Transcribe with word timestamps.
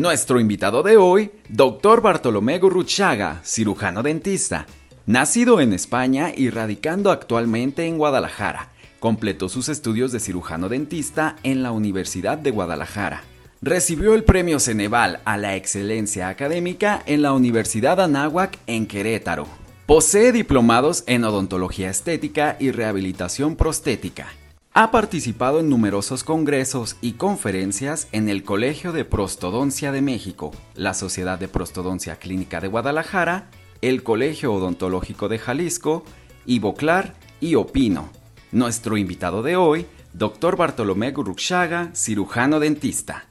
Nuestro 0.00 0.40
invitado 0.40 0.82
de 0.82 0.96
hoy, 0.96 1.30
Dr. 1.50 2.00
Bartolomé 2.00 2.58
Gurruchaga, 2.58 3.42
cirujano 3.44 4.02
dentista. 4.02 4.64
Nacido 5.04 5.60
en 5.60 5.74
España 5.74 6.32
y 6.34 6.48
radicando 6.48 7.10
actualmente 7.10 7.84
en 7.84 7.98
Guadalajara, 7.98 8.70
completó 8.98 9.50
sus 9.50 9.68
estudios 9.68 10.10
de 10.10 10.18
cirujano 10.18 10.70
dentista 10.70 11.36
en 11.42 11.62
la 11.62 11.72
Universidad 11.72 12.38
de 12.38 12.50
Guadalajara. 12.50 13.24
Recibió 13.60 14.14
el 14.14 14.24
premio 14.24 14.58
Ceneval 14.58 15.20
a 15.26 15.36
la 15.36 15.54
excelencia 15.54 16.30
académica 16.30 17.02
en 17.04 17.20
la 17.20 17.34
Universidad 17.34 18.00
Anáhuac 18.00 18.58
en 18.66 18.86
Querétaro. 18.86 19.46
Posee 19.84 20.32
diplomados 20.32 21.04
en 21.08 21.24
odontología 21.24 21.90
estética 21.90 22.56
y 22.58 22.70
rehabilitación 22.70 23.54
prostética. 23.54 24.28
Ha 24.72 24.92
participado 24.92 25.58
en 25.58 25.68
numerosos 25.68 26.22
congresos 26.22 26.94
y 27.00 27.14
conferencias 27.14 28.06
en 28.12 28.28
el 28.28 28.44
Colegio 28.44 28.92
de 28.92 29.04
Prostodoncia 29.04 29.90
de 29.90 30.00
México, 30.00 30.52
la 30.76 30.94
Sociedad 30.94 31.40
de 31.40 31.48
Prostodoncia 31.48 32.14
Clínica 32.16 32.60
de 32.60 32.68
Guadalajara, 32.68 33.48
el 33.82 34.04
Colegio 34.04 34.52
Odontológico 34.52 35.28
de 35.28 35.40
Jalisco, 35.40 36.04
Ivoclar 36.46 37.14
y 37.40 37.56
Opino. 37.56 38.10
Nuestro 38.52 38.96
invitado 38.96 39.42
de 39.42 39.56
hoy, 39.56 39.86
Dr. 40.12 40.56
Bartolomé 40.56 41.10
Gurruchaga, 41.10 41.90
cirujano 41.92 42.60
dentista. 42.60 43.24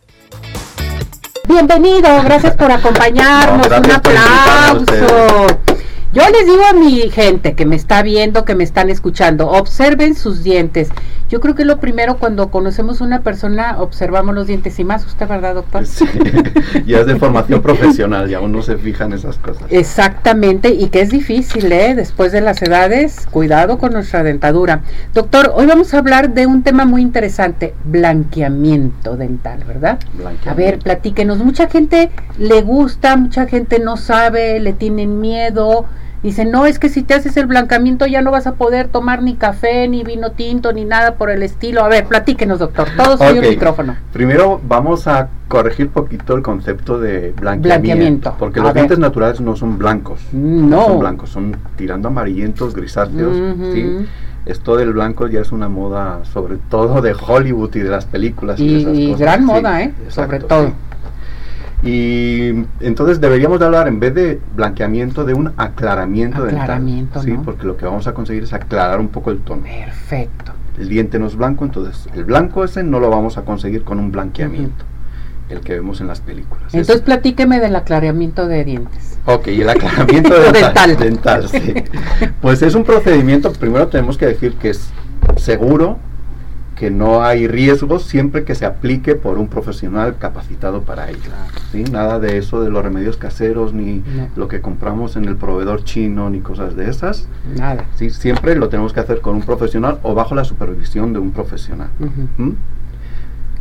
Bienvenido, 1.48 2.21
gracias 2.21 2.58
por 2.58 2.70
acompañarnos. 2.70 3.66
Un 3.66 3.91
aplauso. 3.91 5.48
Yo 6.12 6.24
les 6.27 6.48
digo 6.48 6.66
a 6.66 6.74
mi 6.74 7.08
gente 7.12 7.54
que 7.54 7.68
me 7.68 7.76
está 7.76 8.02
viendo, 8.02 8.44
que 8.44 8.55
me 8.55 8.63
están 8.63 8.90
escuchando, 8.90 9.48
observen 9.48 10.16
sus 10.16 10.44
dientes. 10.44 10.90
Yo 11.30 11.40
creo 11.40 11.54
que 11.54 11.64
lo 11.64 11.80
primero 11.80 12.18
cuando 12.18 12.50
conocemos 12.50 13.02
una 13.02 13.22
persona, 13.22 13.76
observamos 13.80 14.34
los 14.34 14.48
dientes 14.48 14.80
y 14.80 14.84
más. 14.84 15.06
¿Usted, 15.06 15.28
verdad, 15.28 15.54
doctor? 15.54 15.86
Sí, 15.86 16.05
ya 16.88 17.02
es 17.02 17.05
de 17.05 17.18
formación 17.18 17.62
profesional, 17.62 18.27
ya 18.27 18.40
uno 18.40 18.63
se 18.63 18.77
fija 18.77 19.05
en 19.05 19.13
esas 19.13 19.38
cosas. 19.38 19.63
Exactamente, 19.70 20.70
y 20.70 20.88
que 20.88 21.02
es 21.02 21.12
difícil, 21.12 21.71
¿eh? 21.71 21.94
Después 21.94 22.32
de 22.32 22.41
las 22.41 22.60
edades, 22.63 23.27
cuidado 23.30 23.77
con 23.77 23.94
nuestra 23.94 24.24
dentadura. 24.24 24.82
Doctor, 25.13 25.52
hoy 25.54 25.68
vamos 25.68 25.94
a 25.94 25.99
hablar 25.99 26.34
de 26.34 26.48
un 26.48 26.63
tema 26.63 26.86
muy 26.86 27.04
interesante, 27.04 27.76
blanqueamiento 27.84 29.16
dental, 29.16 29.64
¿verdad? 29.68 29.99
A 30.48 30.54
ver, 30.55 30.80
platíquenos. 30.80 31.38
Mucha 31.38 31.68
gente 31.70 32.10
le 32.40 32.64
gusta, 32.64 33.16
mucha 33.18 33.46
gente 33.46 33.77
no 33.77 33.98
sabe, 33.98 34.60
le 34.60 34.74
tienen 34.74 35.20
miedo 35.21 35.86
Dice, 36.21 36.43
no, 36.43 36.65
es 36.65 36.79
que 36.79 36.89
si 36.89 37.01
te 37.01 37.13
haces 37.13 37.37
el 37.37 37.45
blancamiento 37.45 38.05
ya 38.05 38.21
no 38.21 38.31
vas 38.31 38.45
a 38.45 38.55
poder 38.55 38.89
tomar 38.89 39.23
ni 39.23 39.35
café, 39.35 39.87
ni 39.87 40.03
vino 40.03 40.31
tinto, 40.31 40.73
ni 40.73 40.84
nada 40.84 41.15
por 41.15 41.29
el 41.29 41.43
estilo. 41.43 41.84
A 41.84 41.87
ver, 41.87 42.05
platíquenos, 42.05 42.59
doctor. 42.59 42.87
Todo 42.98 43.17
soy 43.17 43.37
el 43.37 43.49
micrófono. 43.49 43.95
Primero 44.12 44.59
vamos 44.67 45.07
a 45.07 45.29
corregir 45.47 45.90
poquito 45.90 46.35
el 46.35 46.41
concepto 46.41 46.99
de 46.99 47.31
blanqueamiento. 47.31 48.35
Porque 48.37 48.59
los 48.59 48.73
dientes 48.73 48.99
naturales 48.99 49.40
no 49.40 49.55
son 49.55 49.77
blancos. 49.77 50.20
No. 50.34 50.87
son 50.87 50.99
blancos, 50.99 51.29
son 51.29 51.55
tirando 51.77 52.09
amarillentos, 52.09 52.75
grisáceos. 52.75 53.37
¿sí? 53.73 54.05
Esto 54.45 54.75
del 54.75 54.93
blanco 54.93 55.27
ya 55.27 55.40
es 55.41 55.51
una 55.51 55.70
moda, 55.70 56.25
sobre 56.25 56.57
todo 56.70 57.01
de 57.01 57.13
Hollywood 57.13 57.75
y 57.75 57.79
de 57.79 57.90
las 57.90 58.05
películas. 58.05 58.59
Y, 58.59 58.65
y 58.65 59.15
gran 59.15 59.45
moda, 59.45 59.84
¿eh? 59.84 59.93
sobre 60.09 60.40
todo. 60.40 60.73
Y 61.82 62.66
entonces 62.82 63.22
deberíamos 63.22 63.60
de 63.60 63.66
hablar 63.66 63.88
en 63.88 63.99
vez 63.99 64.13
de 64.13 64.40
blanqueamiento 64.56 65.24
de 65.24 65.34
un 65.34 65.53
aclaramiento, 65.56 66.44
aclaramiento 66.44 67.22
dental. 67.22 67.38
Sí, 67.38 67.44
porque 67.46 67.66
lo 67.66 67.78
que 67.78 67.86
vamos 67.86 68.06
a 68.08 68.13
conseguir 68.13 68.44
es 68.44 68.53
aclarar 68.53 69.00
un 69.00 69.08
poco 69.08 69.31
el 69.31 69.40
tono. 69.40 69.63
Perfecto. 69.63 70.52
El 70.78 70.90
diente 70.90 71.19
no 71.19 71.28
es 71.28 71.36
blanco, 71.36 71.66
entonces 71.66 72.08
el 72.13 72.25
blanco 72.25 72.63
ese 72.63 72.84
no 72.84 73.00
lo 73.00 73.09
vamos 73.09 73.38
a 73.38 73.44
conseguir 73.44 73.84
con 73.84 74.00
un 74.00 74.12
blanqueamiento. 74.12 74.86
El 75.50 75.62
que 75.62 75.74
vemos 75.74 76.00
en 76.00 76.08
las 76.08 76.22
películas. 76.22 76.74
Entonces 76.74 77.02
platíqueme 77.02 77.59
del 77.59 77.75
aclaramiento 77.75 78.47
de 78.47 78.64
dientes. 78.64 79.18
Ok, 79.25 79.47
y 79.47 79.62
el 79.62 79.70
aclaramiento 79.70 80.40
dental. 80.53 80.98
dental 80.98 81.50
sí. 81.50 81.74
Pues 82.42 82.62
es 82.62 82.76
un 82.76 82.84
procedimiento, 82.84 83.52
primero 83.53 83.88
tenemos 83.88 84.18
que 84.18 84.28
decir 84.28 84.53
que 84.56 84.70
es 84.70 84.92
seguro, 85.38 85.98
que 86.79 86.90
no 86.90 87.23
hay 87.23 87.45
riesgos 87.45 88.06
siempre 88.06 88.45
que 88.45 88.56
se 88.56 88.66
aplique 88.66 89.16
por 89.16 89.38
un 89.38 89.50
profesional 89.50 90.16
capacitado 90.17 90.84
para 90.84 91.09
ello. 91.09 91.29
¿sí? 91.73 91.84
Nada 91.84 92.19
de 92.19 92.38
eso 92.38 92.62
de 92.62 92.69
los 92.69 92.81
remedios 92.81 93.17
caseros, 93.17 93.73
ni 93.73 94.01
lo 94.38 94.47
que 94.47 94.62
compramos 94.62 95.17
en 95.17 95.25
el 95.25 95.35
proveedor 95.35 95.84
chino, 95.84 96.29
ni 96.29 96.40
cosas 96.40 96.78
de 96.78 96.90
esas. 96.90 97.28
Nada. 97.53 97.84
¿sí? 97.95 98.12
Siempre 98.12 98.56
lo 98.56 98.69
tenemos 98.69 98.94
que 98.94 99.01
hacer 99.01 99.19
con 99.19 99.35
un 99.35 99.41
profesional 99.41 100.00
o 100.03 100.16
bajo 100.16 100.35
la 100.35 100.45
supervisión 100.45 101.12
de 101.12 101.19
un 101.19 101.31
profesional. 101.31 101.90
¿Mm? 102.38 102.51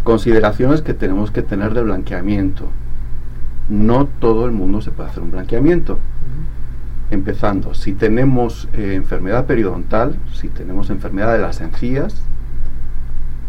Consideraciones 0.04 0.82
que 0.82 0.94
tenemos 0.94 1.32
que 1.32 1.42
tener 1.42 1.74
de 1.74 1.82
blanqueamiento. 1.82 2.70
No 3.68 4.06
todo 4.06 4.46
el 4.46 4.52
mundo 4.52 4.80
se 4.80 4.92
puede 4.92 5.10
hacer 5.10 5.24
un 5.24 5.32
blanqueamiento. 5.32 5.98
Empezando, 7.10 7.74
si 7.74 7.94
tenemos 7.94 8.68
eh, 8.74 8.94
enfermedad 8.94 9.46
periodontal, 9.46 10.14
si 10.34 10.46
tenemos 10.46 10.88
enfermedad 10.90 11.32
de 11.32 11.40
las 11.40 11.60
encías, 11.60 12.22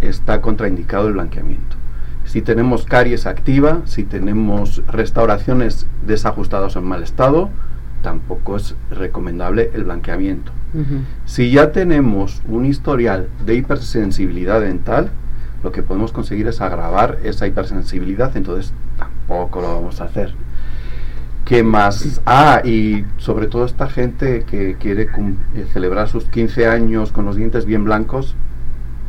está 0.02 0.42
contraindicado 0.42 1.08
el 1.08 1.14
blanqueamiento. 1.14 1.76
Si 2.26 2.42
tenemos 2.42 2.86
caries 2.86 3.26
activa, 3.26 3.82
si 3.86 4.04
tenemos 4.04 4.84
restauraciones 4.88 5.88
desajustadas 6.06 6.76
o 6.76 6.80
en 6.80 6.86
mal 6.86 7.02
estado, 7.02 7.50
tampoco 8.04 8.56
es 8.56 8.76
recomendable 8.92 9.72
el 9.74 9.84
blanqueamiento. 9.84 10.52
Si 11.26 11.50
ya 11.50 11.72
tenemos 11.72 12.44
un 12.48 12.66
historial 12.66 13.30
de 13.46 13.56
hipersensibilidad 13.56 14.62
dental, 14.62 15.10
lo 15.64 15.72
que 15.72 15.82
podemos 15.82 16.12
conseguir 16.12 16.48
es 16.48 16.62
agravar 16.62 17.18
esa 17.24 17.48
hipersensibilidad, 17.48 18.38
entonces 18.38 18.74
tampoco 18.98 19.62
lo 19.62 19.76
vamos 19.76 20.00
a 20.00 20.06
hacer. 20.06 20.34
¿Qué 21.46 21.64
más? 21.64 22.22
Ah, 22.28 22.62
y 22.64 23.06
sobre 23.18 23.48
todo 23.48 23.66
esta 23.66 23.90
gente 23.90 24.44
que 24.44 24.76
quiere 24.76 25.08
celebrar 25.74 26.08
sus 26.08 26.26
15 26.26 26.68
años 26.68 27.12
con 27.12 27.26
los 27.26 27.36
dientes 27.36 27.66
bien 27.66 27.84
blancos, 27.84 28.36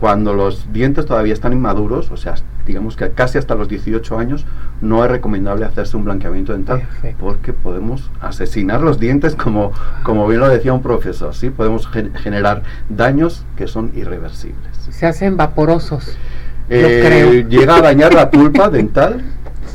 cuando 0.00 0.34
los 0.34 0.72
dientes 0.72 1.04
todavía 1.04 1.34
están 1.34 1.52
inmaduros, 1.52 2.10
o 2.10 2.16
sea, 2.16 2.34
digamos 2.66 2.96
que 2.96 3.10
casi 3.10 3.36
hasta 3.36 3.54
los 3.54 3.68
18 3.68 4.18
años, 4.18 4.46
no 4.80 5.04
es 5.04 5.10
recomendable 5.10 5.66
hacerse 5.66 5.96
un 5.96 6.04
blanqueamiento 6.04 6.52
dental 6.52 6.82
porque 7.18 7.52
podemos 7.52 8.10
asesinar 8.20 8.80
los 8.80 8.98
dientes, 8.98 9.36
como, 9.36 9.72
como 10.02 10.26
bien 10.26 10.40
lo 10.40 10.48
decía 10.48 10.72
un 10.72 10.82
profesor, 10.82 11.34
¿sí? 11.34 11.50
Podemos 11.50 11.86
generar 11.86 12.62
daños 12.88 13.44
que 13.56 13.66
son 13.66 13.92
irreversibles. 13.94 14.56
Se 14.90 15.06
hacen 15.06 15.36
vaporosos. 15.36 16.16
Eh, 16.70 17.46
llega 17.48 17.76
a 17.76 17.82
dañar 17.82 18.14
la 18.14 18.30
pulpa 18.30 18.68
dental 18.70 19.22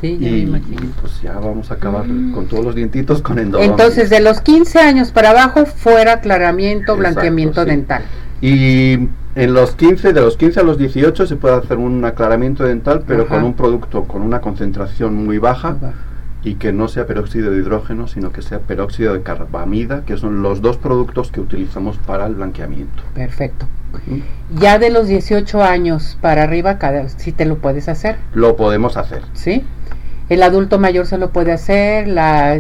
Sí, 0.02 0.18
ya 0.20 0.28
y, 0.30 0.62
pues 1.00 1.22
ya 1.22 1.34
vamos 1.34 1.72
a 1.72 1.76
acabar 1.76 2.06
mm. 2.06 2.34
con 2.34 2.48
todos 2.48 2.66
los 2.66 2.76
dientitos 2.76 3.22
con 3.22 3.40
endodontia. 3.40 3.72
Entonces, 3.72 4.10
de 4.10 4.20
los 4.20 4.42
15 4.42 4.80
años 4.80 5.12
para 5.12 5.30
abajo, 5.30 5.66
fuera 5.66 6.14
aclaramiento, 6.14 6.98
blanqueamiento 6.98 7.64
dental. 7.64 8.04
Y 8.42 9.08
en 9.36 9.54
los 9.54 9.76
15, 9.76 10.14
de 10.14 10.22
los 10.22 10.38
15 10.38 10.62
a 10.62 10.64
los 10.64 10.78
18 10.78 11.28
se 11.28 11.36
puede 11.36 11.56
hacer 11.56 11.78
un 11.78 12.04
aclaramiento 12.06 12.64
dental, 12.64 13.04
pero 13.06 13.28
con 13.28 13.44
un 13.44 13.54
producto 13.54 14.06
con 14.06 14.22
una 14.22 14.40
concentración 14.42 15.14
muy 15.14 15.38
baja 15.38 15.76
y 16.42 16.56
que 16.56 16.72
no 16.72 16.88
sea 16.88 17.06
peróxido 17.06 17.52
de 17.52 17.58
hidrógeno, 17.58 18.08
sino 18.08 18.32
que 18.32 18.42
sea 18.42 18.60
peróxido 18.60 19.14
de 19.14 19.24
carbamida, 19.24 20.04
que 20.06 20.16
son 20.16 20.42
los 20.42 20.62
dos 20.62 20.78
productos 20.78 21.32
que 21.32 21.42
utilizamos 21.42 21.98
para 21.98 22.28
el 22.28 22.36
blanqueamiento. 22.36 23.04
Perfecto. 23.14 23.68
Ya 24.60 24.78
de 24.78 24.90
los 24.90 25.08
18 25.08 25.64
años 25.64 26.18
para 26.22 26.44
arriba, 26.44 26.78
cada, 26.78 27.10
si 27.10 27.32
te 27.32 27.46
lo 27.46 27.58
puedes 27.58 27.90
hacer. 27.90 28.18
Lo 28.34 28.56
podemos 28.56 28.96
hacer. 28.96 29.24
¿Sí? 29.34 29.66
El 30.30 30.44
adulto 30.44 30.80
mayor 30.80 31.06
se 31.08 31.18
lo 31.18 31.32
puede 31.32 31.52
hacer, 31.52 32.08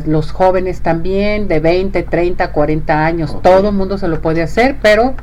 los 0.06 0.32
jóvenes 0.32 0.82
también, 0.82 1.48
de 1.48 1.60
20, 1.60 2.04
30, 2.04 2.52
40 2.52 3.06
años, 3.06 3.42
todo 3.42 3.70
el 3.70 3.76
mundo 3.76 3.98
se 3.98 4.08
lo 4.08 4.22
puede 4.22 4.44
hacer, 4.44 4.78
pero 4.82 5.16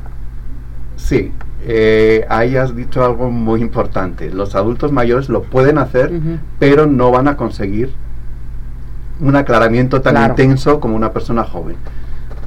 Sí, 0.95 1.31
eh, 1.65 2.25
ahí 2.29 2.55
has 2.57 2.75
dicho 2.75 3.03
algo 3.03 3.29
muy 3.29 3.61
importante. 3.61 4.29
Los 4.29 4.55
adultos 4.55 4.91
mayores 4.91 5.29
lo 5.29 5.43
pueden 5.43 5.77
hacer, 5.77 6.11
pero 6.59 6.85
no 6.85 7.11
van 7.11 7.27
a 7.27 7.37
conseguir 7.37 7.93
un 9.19 9.35
aclaramiento 9.35 10.01
tan 10.01 10.29
intenso 10.29 10.79
como 10.79 10.95
una 10.95 11.13
persona 11.13 11.43
joven. 11.43 11.75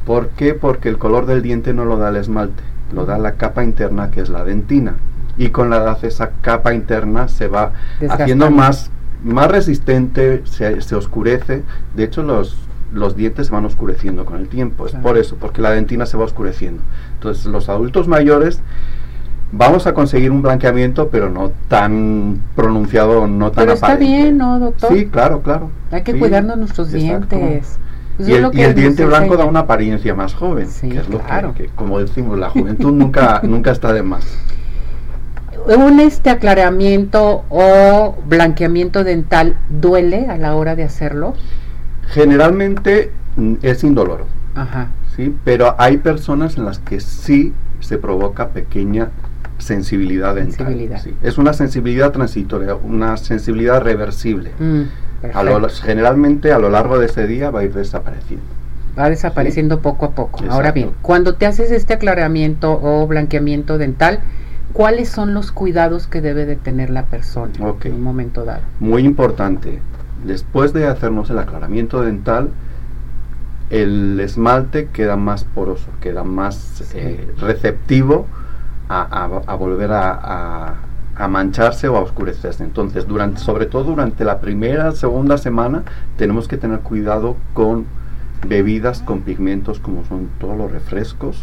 ¿Por 0.05 0.29
qué? 0.31 0.55
Porque 0.55 0.89
el 0.89 0.99
color 0.99 1.27
del 1.27 1.43
diente 1.43 1.73
no 1.73 1.85
lo 1.85 1.97
da 1.97 2.11
el 2.11 2.17
esmalte, 2.17 2.63
lo 2.93 3.07
da 3.07 3.19
la 3.19 3.33
capa 3.33 3.65
interna 3.65 4.11
que 4.11 4.21
es 4.21 4.29
la 4.29 4.45
dentina. 4.45 4.97
Y 5.39 5.49
con 5.49 5.71
la 5.71 5.79
edad 5.79 5.99
esa 6.05 6.31
capa 6.41 6.75
interna 6.75 7.29
se 7.29 7.49
va 7.49 7.73
haciendo 8.09 8.51
más, 8.51 8.91
más 9.23 9.51
resistente, 9.51 10.43
se, 10.45 10.81
se 10.81 10.95
oscurece. 10.95 11.63
De 11.95 12.05
hecho, 12.05 12.23
los 12.23 12.57
los 12.93 13.17
dientes 13.17 13.49
se 13.49 13.53
van 13.53 13.65
oscureciendo 13.65 14.25
con 14.25 14.39
el 14.39 14.49
tiempo. 14.49 14.87
Es 14.87 14.93
por 14.93 15.19
eso, 15.19 15.37
porque 15.37 15.61
la 15.61 15.71
dentina 15.71 16.07
se 16.07 16.17
va 16.17 16.25
oscureciendo. 16.25 16.83
Entonces, 17.15 17.47
los 17.47 17.69
adultos 17.69 18.09
mayores 18.09 18.61
vamos 19.53 19.87
a 19.87 19.95
conseguir 19.95 20.31
un 20.31 20.43
blanqueamiento, 20.43 21.09
pero 21.09 21.31
no 21.31 21.53
tan 21.69 22.41
pronunciado, 22.55 23.27
no 23.27 23.51
tan 23.51 23.65
Pero 23.65 23.75
está 23.75 23.97
bien, 23.97 24.39
¿no, 24.39 24.59
doctor? 24.59 24.93
Sí, 24.93 25.07
claro, 25.07 25.43
claro. 25.43 25.71
Hay 25.91 26.03
que 26.03 26.19
cuidarnos 26.19 26.59
nuestros 26.59 26.93
dientes. 26.93 27.79
y 28.19 28.33
el, 28.33 28.75
diente 28.75 29.05
blanco 29.05 29.37
da 29.37 29.45
una 29.45 29.61
apariencia 29.61 30.15
más 30.15 30.35
joven, 30.35 30.69
que 30.81 30.99
es 30.99 31.09
lo 31.09 31.21
que, 31.55 31.69
como 31.75 31.99
decimos, 31.99 32.39
la 32.39 32.51
juventud 32.51 32.93
nunca, 32.93 33.41
nunca 33.45 33.71
está 33.71 33.93
de 33.93 34.03
más. 34.03 34.27
¿Un 35.67 35.99
este 35.99 36.31
aclaramiento 36.31 37.45
o 37.49 38.15
blanqueamiento 38.29 39.03
dental 39.03 39.57
duele 39.69 40.29
a 40.29 40.37
la 40.37 40.55
hora 40.55 40.77
de 40.77 40.85
hacerlo? 40.85 41.35
Generalmente 42.09 43.13
mm, 43.37 43.55
es 43.63 43.85
indoloro. 43.85 44.27
Ajá. 44.55 44.89
¿sí? 45.17 45.35
Pero 45.45 45.75
hay 45.79 45.99
personas 45.99 46.57
en 46.57 46.65
las 46.65 46.79
que 46.79 47.01
sí 47.01 47.53
se 47.81 47.99
provoca 47.99 48.49
pequeña 48.49 49.11
sensibilidad 49.59 50.35
dental. 50.35 50.77
Es 51.23 51.39
una 51.39 51.53
sensibilidad 51.53 52.13
transitoria, 52.13 52.75
una 52.75 53.17
sensibilidad 53.17 53.83
reversible. 53.83 54.53
Mm, 54.59 54.83
generalmente 55.83 56.53
a 56.53 56.59
lo 56.59 56.69
largo 56.69 56.99
de 56.99 57.07
ese 57.07 57.27
día 57.27 57.51
va 57.51 57.61
a 57.61 57.65
ir 57.65 57.73
desapareciendo. 57.73 58.45
Va 58.99 59.11
desapareciendo 59.11 59.81
poco 59.81 60.07
a 60.07 60.11
poco. 60.13 60.43
Ahora 60.49 60.73
bien, 60.73 60.93
cuando 61.03 61.35
te 61.35 61.47
haces 61.47 61.71
este 61.71 61.95
aclaramiento 61.95 62.81
o 62.83 63.07
blanqueamiento 63.07 63.77
dental, 63.77 64.21
¿cuáles 64.73 65.09
son 65.09 65.35
los 65.35 65.53
cuidados 65.53 66.07
que 66.07 66.23
debe 66.23 66.47
de 66.47 66.57
tener 66.57 66.91
la 66.91 67.05
persona 67.05 67.53
en 67.85 67.95
un 67.95 68.03
momento 68.03 68.45
dado? 68.45 68.63
Muy 68.81 69.05
importante. 69.05 69.81
Después 70.27 70.73
de 70.73 70.87
hacernos 70.87 71.31
el 71.31 71.39
aclaramiento 71.39 72.03
dental, 72.03 72.51
el 73.71 74.19
esmalte 74.21 74.89
queda 74.89 75.17
más 75.17 75.45
poroso, 75.45 75.89
queda 76.01 76.25
más 76.25 76.83
eh, 76.95 77.33
receptivo 77.39 78.27
a, 78.89 79.27
volver 79.59 79.91
a, 79.93 80.75
mancharse 81.29 81.89
o 81.89 81.97
a 81.97 82.01
oscurecerse. 82.01 82.65
Entonces, 82.65 83.07
durante, 83.07 83.41
sobre 83.41 83.67
todo 83.67 83.85
durante 83.85 84.25
la 84.25 84.41
primera, 84.41 84.93
segunda 84.93 85.39
semana, 85.39 85.83
tenemos 86.17 86.49
que 86.49 86.57
tener 86.57 86.81
cuidado 86.81 87.37
con 87.53 87.87
bebidas 88.49 89.03
con 89.03 89.23
pigmentos 89.23 89.81
como 89.81 90.05
son 90.05 90.29
todos 90.39 90.57
los 90.57 90.71
refrescos. 90.71 91.43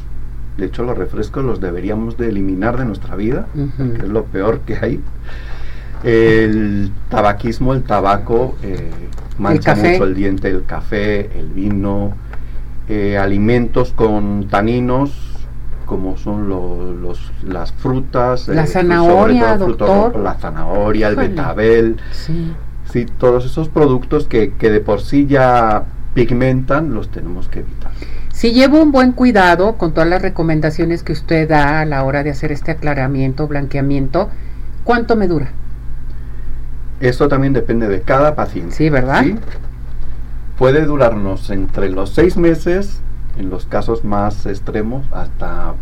De 0.57 0.65
hecho, 0.65 0.83
los 0.83 0.97
refrescos 0.97 1.43
los 1.43 1.59
deberíamos 1.59 2.17
de 2.17 2.29
eliminar 2.29 2.77
de 2.77 2.85
nuestra 2.85 3.15
vida, 3.15 3.47
que 3.53 4.05
es 4.05 4.09
lo 4.09 4.25
peor 4.25 4.59
que 4.59 4.75
hay. 4.75 5.01
El 6.03 6.91
tabaquismo, 7.09 7.73
el 7.73 7.83
tabaco, 7.83 8.55
eh, 8.61 8.91
mancha 9.37 9.75
mucho 9.75 10.03
el 10.03 10.15
diente, 10.15 10.49
el 10.49 10.65
café, 10.65 11.37
el 11.39 11.47
vino, 11.47 12.13
eh, 12.89 13.17
alimentos 13.17 13.93
con 13.93 14.47
taninos, 14.49 15.11
como 15.85 16.17
son 16.17 16.49
los, 16.49 17.31
las 17.43 17.71
frutas, 17.71 18.47
la 18.47 18.63
eh, 18.63 18.67
zanahoria, 18.67 19.57
doctor. 19.57 20.17
la 20.17 20.35
zanahoria, 20.35 21.07
el 21.07 21.15
betabel, 21.15 21.97
sí. 22.11 22.53
sí. 22.91 23.05
todos 23.05 23.45
esos 23.45 23.69
productos 23.69 24.27
que, 24.27 24.53
que 24.53 24.69
de 24.69 24.81
por 24.81 25.01
sí 25.01 25.25
ya 25.27 25.85
pigmentan, 26.13 26.93
los 26.93 27.09
tenemos 27.09 27.47
que 27.47 27.59
evitar. 27.59 27.91
Si 28.33 28.51
llevo 28.51 28.81
un 28.81 28.91
buen 28.91 29.11
cuidado 29.11 29.77
con 29.77 29.93
todas 29.93 30.09
las 30.09 30.21
recomendaciones 30.21 31.03
que 31.03 31.13
usted 31.13 31.47
da 31.47 31.81
a 31.81 31.85
la 31.85 32.03
hora 32.03 32.23
de 32.23 32.31
hacer 32.31 32.51
este 32.51 32.71
aclaramiento, 32.71 33.47
blanqueamiento, 33.47 34.29
¿cuánto 34.83 35.15
me 35.15 35.27
dura? 35.27 35.51
Esto 37.03 37.27
también 37.27 37.51
depende 37.51 37.89
de 37.89 37.99
cada 37.99 38.33
paciente. 38.33 38.73
Sí, 38.75 38.89
¿verdad? 38.89 39.25
Puede 40.57 40.85
durarnos 40.85 41.49
entre 41.49 41.89
los 41.89 42.11
seis 42.11 42.37
meses, 42.37 43.01
en 43.37 43.49
los 43.49 43.65
casos 43.65 44.05
más 44.05 44.45
extremos, 44.45 45.05
hasta 45.11 45.73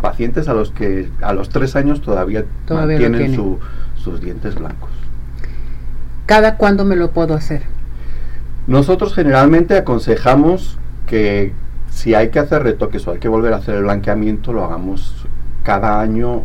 pacientes 0.00 0.46
a 0.46 0.54
los 0.54 0.70
que 0.70 1.10
a 1.22 1.32
los 1.32 1.48
tres 1.48 1.74
años 1.74 2.00
todavía, 2.02 2.44
tienen 2.68 3.34
sus 3.96 4.20
dientes 4.20 4.54
blancos. 4.54 4.90
¿Cada 6.26 6.56
cuándo 6.56 6.84
me 6.84 6.94
lo 6.94 7.10
puedo 7.10 7.34
hacer? 7.34 7.62
Nosotros 8.68 9.12
generalmente 9.12 9.76
aconsejamos 9.76 10.78
que 11.08 11.52
si 11.90 12.14
hay 12.14 12.28
que 12.28 12.38
hacer 12.38 12.62
retoques 12.62 13.08
o 13.08 13.10
hay 13.10 13.18
que 13.18 13.26
volver 13.26 13.54
a 13.54 13.56
hacer 13.56 13.74
el 13.74 13.82
blanqueamiento, 13.82 14.52
lo 14.52 14.62
hagamos 14.64 15.26
cada 15.64 16.00
año 16.00 16.44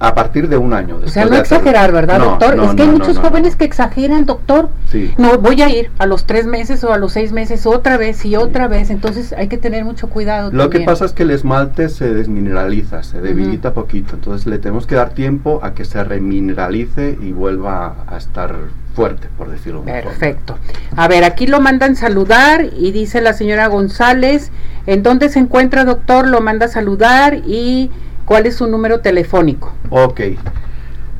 a 0.00 0.14
partir 0.14 0.48
de 0.48 0.56
un 0.56 0.72
año. 0.72 1.00
O 1.04 1.08
sea, 1.08 1.24
no 1.24 1.36
exagerar, 1.36 1.92
¿verdad, 1.92 2.20
doctor? 2.20 2.58
es 2.60 2.74
que 2.74 2.82
hay 2.82 2.88
muchos 2.88 3.18
jóvenes 3.18 3.56
que 3.56 3.64
exageran, 3.64 4.26
doctor. 4.26 4.70
Sí. 4.90 5.12
No, 5.18 5.38
voy 5.38 5.62
a 5.62 5.68
ir 5.68 5.90
a 5.98 6.06
los 6.06 6.24
tres 6.24 6.46
meses 6.46 6.84
o 6.84 6.92
a 6.92 6.98
los 6.98 7.12
seis 7.12 7.32
meses 7.32 7.66
otra 7.66 7.96
vez 7.96 8.24
y 8.24 8.36
otra 8.36 8.68
vez. 8.68 8.90
Entonces 8.90 9.32
hay 9.32 9.48
que 9.48 9.58
tener 9.58 9.84
mucho 9.84 10.08
cuidado. 10.08 10.50
Lo 10.52 10.70
que 10.70 10.80
pasa 10.80 11.04
es 11.04 11.12
que 11.12 11.24
el 11.24 11.30
esmalte 11.30 11.88
se 11.88 12.14
desmineraliza, 12.14 13.02
se 13.02 13.20
debilita 13.20 13.74
poquito. 13.74 14.14
Entonces 14.14 14.46
le 14.46 14.58
tenemos 14.58 14.86
que 14.86 14.94
dar 14.94 15.10
tiempo 15.10 15.60
a 15.62 15.74
que 15.74 15.84
se 15.84 16.02
remineralice 16.04 17.18
y 17.20 17.32
vuelva 17.32 17.96
a 18.06 18.16
estar 18.16 18.54
fuerte, 18.94 19.28
por 19.36 19.48
decirlo 19.48 19.82
Perfecto. 19.82 20.58
A 20.96 21.06
ver, 21.06 21.22
aquí 21.22 21.46
lo 21.46 21.60
mandan 21.60 21.94
saludar 21.94 22.66
y 22.76 22.90
dice 22.90 23.20
la 23.20 23.32
señora 23.32 23.68
González, 23.68 24.50
¿en 24.86 25.04
dónde 25.04 25.28
se 25.28 25.38
encuentra, 25.38 25.84
doctor? 25.84 26.26
Lo 26.26 26.40
manda 26.40 26.66
saludar 26.66 27.36
y 27.46 27.90
¿Cuál 28.28 28.44
es 28.44 28.56
su 28.56 28.66
número 28.66 29.00
telefónico? 29.00 29.72
Ok. 29.88 30.20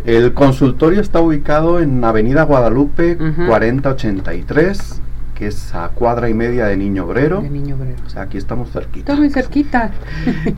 El 0.04 0.34
consultorio 0.34 1.00
está 1.00 1.20
ubicado 1.22 1.80
en 1.80 2.04
Avenida 2.04 2.42
Guadalupe 2.42 3.16
4083, 3.46 5.00
que 5.34 5.46
es 5.46 5.74
a 5.74 5.88
cuadra 5.88 6.28
y 6.28 6.34
media 6.34 6.66
de 6.66 6.76
Niño 6.76 7.06
Obrero. 7.06 7.40
De 7.40 7.48
Niño 7.48 7.76
Obrero. 7.76 7.96
O 8.06 8.10
sea, 8.10 8.22
aquí 8.22 8.36
estamos 8.36 8.70
cerquita. 8.72 9.12
Está 9.12 9.16
muy 9.16 9.30
cerquita. 9.30 9.90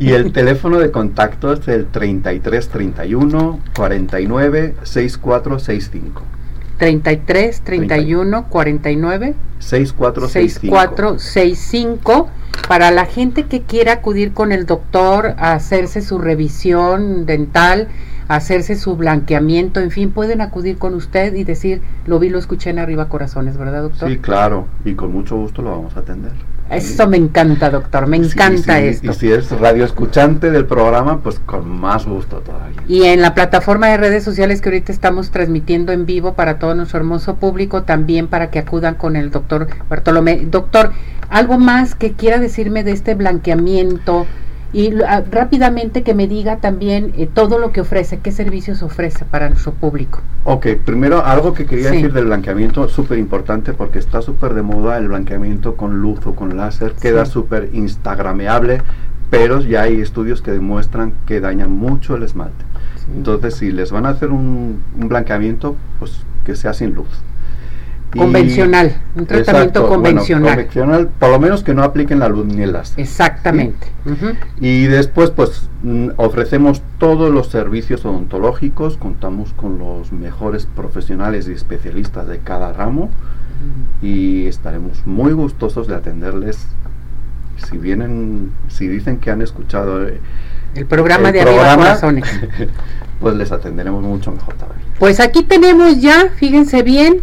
y 0.00 0.10
el 0.10 0.32
teléfono 0.32 0.80
de 0.80 0.90
contacto 0.90 1.52
es 1.52 1.68
el 1.68 1.86
3331 1.86 3.60
49 3.76 4.74
6465. 4.82 6.22
33 6.80 7.60
31 7.60 8.48
49 8.48 9.34
6465. 9.58 10.74
6465 10.74 12.28
para 12.66 12.90
la 12.90 13.04
gente 13.04 13.44
que 13.44 13.60
quiera 13.60 13.92
acudir 13.92 14.32
con 14.32 14.50
el 14.50 14.64
doctor 14.64 15.34
a 15.36 15.52
hacerse 15.52 16.00
su 16.00 16.18
revisión 16.18 17.26
dental, 17.26 17.88
hacerse 18.28 18.76
su 18.76 18.96
blanqueamiento, 18.96 19.80
en 19.80 19.90
fin, 19.90 20.10
pueden 20.10 20.40
acudir 20.40 20.78
con 20.78 20.94
usted 20.94 21.34
y 21.34 21.44
decir, 21.44 21.82
lo 22.06 22.18
vi, 22.18 22.30
lo 22.30 22.38
escuché 22.38 22.70
en 22.70 22.78
Arriba 22.78 23.10
Corazones, 23.10 23.58
¿verdad, 23.58 23.82
doctor? 23.82 24.08
Sí, 24.08 24.16
claro, 24.16 24.66
y 24.84 24.94
con 24.94 25.12
mucho 25.12 25.36
gusto 25.36 25.60
lo 25.60 25.72
vamos 25.72 25.96
a 25.96 26.00
atender. 26.00 26.32
Eso 26.70 27.08
me 27.08 27.16
encanta, 27.16 27.68
doctor, 27.68 28.06
me 28.06 28.16
encanta 28.16 28.78
esto. 28.78 29.10
Y 29.10 29.14
si 29.14 29.32
es 29.32 29.50
radio 29.50 29.84
escuchante 29.84 30.52
del 30.52 30.66
programa, 30.66 31.20
pues 31.20 31.40
con 31.40 31.68
más 31.68 32.06
gusto 32.06 32.38
todavía. 32.38 32.80
Y 32.86 33.04
en 33.04 33.22
la 33.22 33.34
plataforma 33.34 33.88
de 33.88 33.96
redes 33.96 34.22
sociales 34.22 34.60
que 34.60 34.68
ahorita 34.68 34.92
estamos 34.92 35.32
transmitiendo 35.32 35.90
en 35.92 36.06
vivo 36.06 36.34
para 36.34 36.60
todo 36.60 36.76
nuestro 36.76 36.98
hermoso 37.00 37.36
público, 37.36 37.82
también 37.82 38.28
para 38.28 38.50
que 38.50 38.60
acudan 38.60 38.94
con 38.94 39.16
el 39.16 39.32
doctor 39.32 39.66
Bartolomé. 39.88 40.46
Doctor, 40.48 40.92
¿algo 41.28 41.58
más 41.58 41.96
que 41.96 42.12
quiera 42.12 42.38
decirme 42.38 42.84
de 42.84 42.92
este 42.92 43.16
blanqueamiento? 43.16 44.26
Y 44.72 44.92
ah, 45.02 45.22
rápidamente 45.30 46.02
que 46.02 46.14
me 46.14 46.28
diga 46.28 46.58
también 46.58 47.12
eh, 47.16 47.28
todo 47.32 47.58
lo 47.58 47.72
que 47.72 47.80
ofrece, 47.80 48.18
qué 48.18 48.30
servicios 48.32 48.82
ofrece 48.82 49.24
para 49.24 49.48
nuestro 49.48 49.72
público. 49.72 50.20
Ok, 50.44 50.66
primero 50.84 51.24
algo 51.24 51.54
que 51.54 51.66
quería 51.66 51.90
decir 51.90 52.12
del 52.12 52.26
blanqueamiento, 52.26 52.88
súper 52.88 53.18
importante 53.18 53.72
porque 53.72 53.98
está 53.98 54.22
súper 54.22 54.54
de 54.54 54.62
moda 54.62 54.96
el 54.98 55.08
blanqueamiento 55.08 55.76
con 55.76 56.00
luz 56.00 56.20
o 56.26 56.34
con 56.34 56.56
láser, 56.56 56.92
queda 56.92 57.26
súper 57.26 57.70
instagrameable, 57.72 58.82
pero 59.28 59.60
ya 59.60 59.82
hay 59.82 60.00
estudios 60.00 60.42
que 60.42 60.50
demuestran 60.50 61.14
que 61.26 61.40
dañan 61.40 61.72
mucho 61.72 62.16
el 62.16 62.22
esmalte. 62.22 62.64
Entonces, 63.14 63.54
si 63.54 63.72
les 63.72 63.90
van 63.90 64.06
a 64.06 64.10
hacer 64.10 64.30
un, 64.30 64.82
un 65.00 65.08
blanqueamiento, 65.08 65.76
pues 65.98 66.24
que 66.44 66.54
sea 66.54 66.74
sin 66.74 66.94
luz. 66.94 67.08
Convencional, 68.16 69.00
un 69.14 69.26
tratamiento 69.26 69.86
convencional. 69.86 70.54
convencional, 70.54 71.08
por 71.18 71.30
lo 71.30 71.38
menos 71.38 71.62
que 71.62 71.74
no 71.74 71.84
apliquen 71.84 72.18
la 72.18 72.28
luz 72.28 72.46
ni 72.46 72.62
el 72.62 72.72
láser. 72.72 72.98
Exactamente. 72.98 73.86
Y 74.60 74.86
después, 74.86 75.30
pues, 75.30 75.68
mm, 75.82 76.10
ofrecemos 76.16 76.82
todos 76.98 77.32
los 77.32 77.48
servicios 77.48 78.04
odontológicos, 78.04 78.96
contamos 78.96 79.52
con 79.52 79.78
los 79.78 80.12
mejores 80.12 80.66
profesionales 80.66 81.48
y 81.48 81.52
especialistas 81.52 82.26
de 82.26 82.38
cada 82.38 82.72
ramo 82.72 83.10
y 84.02 84.46
estaremos 84.46 85.06
muy 85.06 85.32
gustosos 85.32 85.86
de 85.86 85.94
atenderles. 85.94 86.66
Si 87.68 87.78
vienen, 87.78 88.52
si 88.68 88.88
dicen 88.88 89.18
que 89.18 89.30
han 89.30 89.42
escuchado 89.42 90.08
eh, 90.08 90.18
el 90.74 90.86
programa 90.86 91.30
de 91.30 91.42
Arriba 91.42 91.76
Corazones, 91.76 92.24
pues 93.20 93.34
les 93.36 93.52
atenderemos 93.52 94.02
mucho 94.02 94.32
mejor 94.32 94.54
todavía. 94.54 94.84
Pues 94.98 95.20
aquí 95.20 95.42
tenemos 95.42 96.00
ya, 96.00 96.30
fíjense 96.36 96.82
bien, 96.82 97.22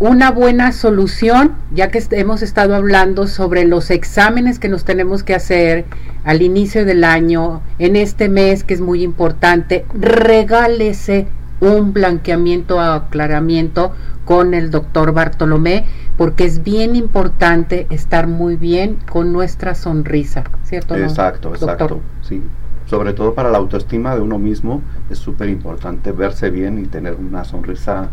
una 0.00 0.30
buena 0.30 0.72
solución, 0.72 1.52
ya 1.74 1.90
que 1.90 2.02
hemos 2.12 2.40
estado 2.40 2.74
hablando 2.74 3.26
sobre 3.26 3.66
los 3.66 3.90
exámenes 3.90 4.58
que 4.58 4.70
nos 4.70 4.84
tenemos 4.84 5.22
que 5.22 5.34
hacer 5.34 5.84
al 6.24 6.40
inicio 6.40 6.86
del 6.86 7.04
año, 7.04 7.60
en 7.78 7.96
este 7.96 8.30
mes 8.30 8.64
que 8.64 8.72
es 8.72 8.80
muy 8.80 9.02
importante, 9.02 9.84
regálese 9.92 11.28
un 11.60 11.92
blanqueamiento 11.92 12.80
aclaramiento 12.80 13.92
con 14.24 14.54
el 14.54 14.70
doctor 14.70 15.12
Bartolomé, 15.12 15.84
porque 16.16 16.44
es 16.44 16.64
bien 16.64 16.96
importante 16.96 17.86
estar 17.90 18.26
muy 18.26 18.56
bien 18.56 18.96
con 19.10 19.34
nuestra 19.34 19.74
sonrisa, 19.74 20.44
¿cierto? 20.64 20.96
Exacto, 20.96 21.54
exacto, 21.54 22.00
sí. 22.22 22.42
Sobre 22.86 23.12
todo 23.12 23.34
para 23.34 23.50
la 23.50 23.58
autoestima 23.58 24.14
de 24.14 24.22
uno 24.22 24.38
mismo 24.38 24.80
es 25.10 25.18
súper 25.18 25.50
importante 25.50 26.10
verse 26.10 26.48
bien 26.48 26.78
y 26.78 26.86
tener 26.86 27.14
una 27.16 27.44
sonrisa 27.44 28.08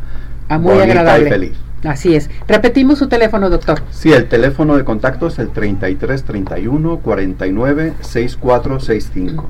ah, 0.50 0.60
muy 0.60 0.80
agradable. 0.80 1.28
y 1.28 1.32
feliz. 1.32 1.67
Así 1.88 2.16
es. 2.16 2.30
Repetimos 2.48 3.00
su 3.00 3.08
teléfono, 3.08 3.50
doctor. 3.50 3.82
Sí, 3.92 4.12
el 4.12 4.28
teléfono 4.28 4.76
de 4.78 4.84
contacto 4.84 5.28
es 5.28 5.40
el 5.40 5.50
33 5.50 6.24
31 6.24 7.00
49 7.00 7.94
6465. 8.02 9.50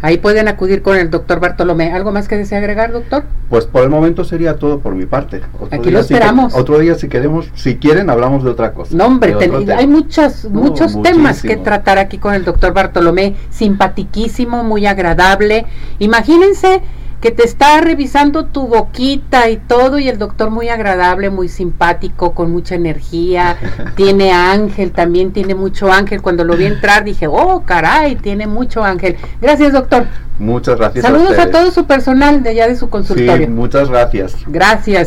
Ahí 0.00 0.18
pueden 0.18 0.46
acudir 0.46 0.82
con 0.82 0.96
el 0.96 1.10
doctor 1.10 1.40
Bartolomé. 1.40 1.92
¿Algo 1.92 2.12
más 2.12 2.28
que 2.28 2.36
desea 2.36 2.58
agregar, 2.58 2.92
doctor? 2.92 3.24
Pues 3.48 3.64
por 3.66 3.82
el 3.82 3.88
momento 3.88 4.24
sería 4.24 4.56
todo 4.56 4.78
por 4.78 4.94
mi 4.94 5.06
parte. 5.06 5.40
Aquí 5.72 5.90
lo 5.90 5.98
esperamos. 5.98 6.54
otro 6.54 6.78
día, 6.78 6.94
si 6.94 7.08
queremos, 7.08 7.50
si 7.54 7.76
quieren, 7.78 8.08
hablamos 8.08 8.44
de 8.44 8.50
otra 8.50 8.72
cosa. 8.72 8.96
No, 8.96 9.06
hombre, 9.06 9.34
hay 9.76 9.88
muchos, 9.88 10.44
muchos 10.44 11.02
temas 11.02 11.42
que 11.42 11.56
tratar 11.56 11.98
aquí 11.98 12.18
con 12.18 12.34
el 12.34 12.44
doctor 12.44 12.72
Bartolomé. 12.72 13.34
Simpatiquísimo, 13.50 14.62
muy 14.62 14.86
agradable. 14.86 15.66
Imagínense 15.98 16.80
que 17.20 17.30
te 17.30 17.44
está 17.44 17.80
revisando 17.80 18.46
tu 18.46 18.68
boquita 18.68 19.48
y 19.50 19.56
todo 19.56 19.98
y 19.98 20.08
el 20.08 20.18
doctor 20.18 20.50
muy 20.50 20.68
agradable, 20.68 21.30
muy 21.30 21.48
simpático, 21.48 22.32
con 22.32 22.50
mucha 22.50 22.74
energía, 22.74 23.56
tiene 23.96 24.32
ángel, 24.32 24.92
también 24.92 25.32
tiene 25.32 25.54
mucho 25.54 25.92
ángel. 25.92 26.22
Cuando 26.22 26.44
lo 26.44 26.56
vi 26.56 26.64
entrar 26.66 27.04
dije, 27.04 27.26
oh 27.26 27.62
caray, 27.64 28.16
tiene 28.16 28.46
mucho 28.46 28.84
ángel. 28.84 29.16
Gracias 29.40 29.72
doctor. 29.72 30.06
Muchas 30.38 30.76
gracias. 30.78 31.04
Saludos 31.04 31.36
a, 31.38 31.50
todo 31.50 31.70
su 31.72 31.86
personal 31.86 32.42
de 32.42 32.50
allá 32.50 32.68
de 32.68 32.76
su 32.76 32.88
consultorio. 32.88 33.46
Sí, 33.46 33.52
muchas 33.52 33.90
gracias. 33.90 34.36
Gracias. 34.46 35.06